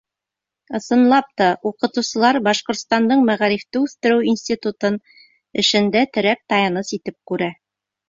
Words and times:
—Ысынлап 0.77 1.27
та, 1.41 1.49
уҡытыусылар 1.71 2.39
Башҡортостандың 2.49 3.23
мәғарифты 3.29 3.83
үҫтереү 3.85 4.27
институтын 4.35 5.01
эшендә 5.65 6.07
терәк-таяныс 6.19 6.95
итеп 7.01 7.21
күрә. 7.33 7.57